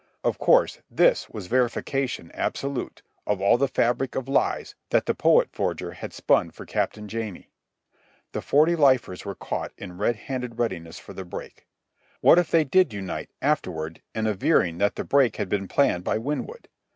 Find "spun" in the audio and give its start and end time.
6.11-6.49